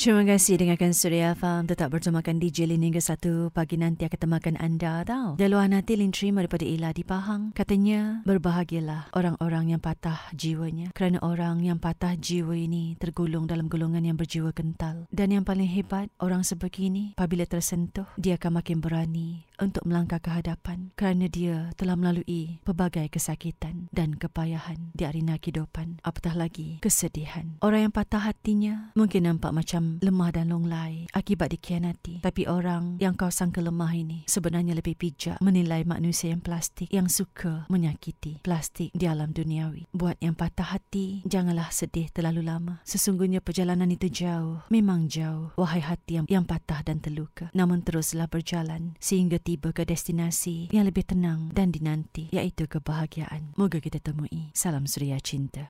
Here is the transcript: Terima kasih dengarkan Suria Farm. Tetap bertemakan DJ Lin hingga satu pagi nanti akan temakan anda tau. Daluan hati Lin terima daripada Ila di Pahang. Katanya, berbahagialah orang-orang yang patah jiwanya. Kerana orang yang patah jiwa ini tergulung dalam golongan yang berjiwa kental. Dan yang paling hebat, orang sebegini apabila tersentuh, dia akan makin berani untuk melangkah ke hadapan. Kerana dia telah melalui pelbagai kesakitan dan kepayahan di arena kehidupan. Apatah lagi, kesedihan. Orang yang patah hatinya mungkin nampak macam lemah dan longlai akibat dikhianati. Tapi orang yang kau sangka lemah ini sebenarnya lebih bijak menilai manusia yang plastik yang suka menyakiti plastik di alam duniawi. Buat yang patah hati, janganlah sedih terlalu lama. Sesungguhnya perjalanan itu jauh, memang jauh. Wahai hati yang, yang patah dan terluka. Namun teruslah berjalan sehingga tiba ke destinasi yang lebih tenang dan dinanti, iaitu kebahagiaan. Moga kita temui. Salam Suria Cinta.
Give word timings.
Terima 0.00 0.24
kasih 0.24 0.56
dengarkan 0.56 0.96
Suria 0.96 1.36
Farm. 1.36 1.68
Tetap 1.68 1.92
bertemakan 1.92 2.40
DJ 2.40 2.64
Lin 2.64 2.88
hingga 2.88 3.04
satu 3.04 3.52
pagi 3.52 3.76
nanti 3.76 4.08
akan 4.08 4.16
temakan 4.16 4.56
anda 4.56 5.04
tau. 5.04 5.36
Daluan 5.36 5.76
hati 5.76 5.92
Lin 5.92 6.08
terima 6.08 6.40
daripada 6.40 6.64
Ila 6.64 6.96
di 6.96 7.04
Pahang. 7.04 7.52
Katanya, 7.52 8.24
berbahagialah 8.24 9.12
orang-orang 9.12 9.76
yang 9.76 9.80
patah 9.84 10.16
jiwanya. 10.32 10.88
Kerana 10.96 11.20
orang 11.20 11.60
yang 11.60 11.76
patah 11.76 12.16
jiwa 12.16 12.56
ini 12.56 12.96
tergulung 12.96 13.44
dalam 13.44 13.68
golongan 13.68 14.08
yang 14.08 14.16
berjiwa 14.16 14.56
kental. 14.56 15.04
Dan 15.12 15.36
yang 15.36 15.44
paling 15.44 15.68
hebat, 15.68 16.08
orang 16.16 16.48
sebegini 16.48 17.12
apabila 17.20 17.44
tersentuh, 17.44 18.08
dia 18.16 18.40
akan 18.40 18.64
makin 18.64 18.80
berani 18.80 19.44
untuk 19.60 19.84
melangkah 19.86 20.18
ke 20.18 20.32
hadapan. 20.32 20.90
Kerana 20.96 21.28
dia 21.28 21.70
telah 21.76 21.94
melalui 21.94 22.58
pelbagai 22.64 23.12
kesakitan 23.12 23.92
dan 23.92 24.16
kepayahan 24.16 24.90
di 24.96 25.04
arena 25.04 25.36
kehidupan. 25.36 26.00
Apatah 26.02 26.34
lagi, 26.34 26.80
kesedihan. 26.80 27.60
Orang 27.60 27.88
yang 27.88 27.94
patah 27.94 28.24
hatinya 28.24 28.90
mungkin 28.96 29.28
nampak 29.28 29.52
macam 29.52 30.00
lemah 30.00 30.30
dan 30.32 30.50
longlai 30.50 31.06
akibat 31.12 31.52
dikhianati. 31.52 32.24
Tapi 32.24 32.48
orang 32.48 32.96
yang 32.98 33.14
kau 33.14 33.28
sangka 33.28 33.60
lemah 33.60 33.92
ini 33.92 34.24
sebenarnya 34.26 34.72
lebih 34.72 34.96
bijak 34.96 35.38
menilai 35.44 35.84
manusia 35.84 36.32
yang 36.32 36.40
plastik 36.40 36.88
yang 36.88 37.06
suka 37.06 37.68
menyakiti 37.68 38.40
plastik 38.40 38.90
di 38.96 39.04
alam 39.04 39.30
duniawi. 39.30 39.86
Buat 39.92 40.18
yang 40.24 40.34
patah 40.34 40.72
hati, 40.72 41.20
janganlah 41.28 41.68
sedih 41.70 42.08
terlalu 42.10 42.46
lama. 42.46 42.80
Sesungguhnya 42.88 43.44
perjalanan 43.44 43.92
itu 43.92 44.08
jauh, 44.08 44.64
memang 44.72 45.06
jauh. 45.10 45.52
Wahai 45.60 45.84
hati 45.84 46.22
yang, 46.22 46.26
yang 46.30 46.44
patah 46.48 46.80
dan 46.80 47.02
terluka. 47.02 47.52
Namun 47.52 47.84
teruslah 47.84 48.30
berjalan 48.30 48.94
sehingga 49.02 49.36
tiba 49.50 49.74
ke 49.74 49.82
destinasi 49.82 50.70
yang 50.70 50.86
lebih 50.86 51.02
tenang 51.10 51.50
dan 51.50 51.74
dinanti, 51.74 52.30
iaitu 52.30 52.70
kebahagiaan. 52.70 53.50
Moga 53.58 53.82
kita 53.82 53.98
temui. 53.98 54.54
Salam 54.54 54.86
Suria 54.86 55.18
Cinta. 55.18 55.66